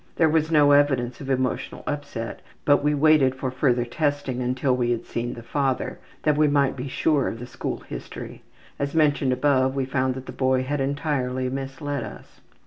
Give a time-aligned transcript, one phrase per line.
[0.15, 4.89] There was no evidence of emotional upset, but we waited for further testing until we
[4.89, 8.41] had seen the father, that we might be sure of the school history.
[8.79, 12.41] As mentioned above, we found that the boy had entirely misled us.